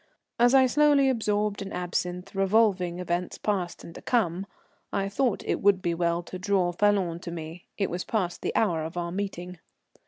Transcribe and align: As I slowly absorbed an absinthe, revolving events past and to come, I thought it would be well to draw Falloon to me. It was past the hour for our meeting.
As 0.39 0.55
I 0.55 0.65
slowly 0.65 1.09
absorbed 1.09 1.61
an 1.61 1.71
absinthe, 1.71 2.33
revolving 2.33 2.97
events 2.97 3.37
past 3.37 3.83
and 3.83 3.93
to 3.93 4.01
come, 4.01 4.47
I 4.91 5.07
thought 5.07 5.43
it 5.45 5.61
would 5.61 5.79
be 5.83 5.93
well 5.93 6.23
to 6.23 6.39
draw 6.39 6.71
Falloon 6.71 7.19
to 7.19 7.29
me. 7.29 7.67
It 7.77 7.91
was 7.91 8.03
past 8.03 8.41
the 8.41 8.55
hour 8.55 8.89
for 8.89 8.97
our 8.99 9.11
meeting. 9.11 9.59